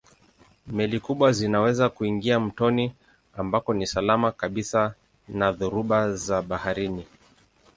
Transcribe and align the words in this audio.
Meli 0.67 0.99
kubwa 0.99 1.31
zinaweza 1.31 1.89
kuingia 1.89 2.39
mtoni 2.39 2.95
ambako 3.33 3.73
ni 3.73 3.87
salama 3.87 4.31
kabisa 4.31 4.93
na 5.27 5.51
dhoruba 5.51 6.13
za 6.13 6.41
baharini. 6.41 7.05